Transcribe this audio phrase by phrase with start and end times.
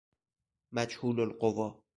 [0.71, 1.81] مجهول القوا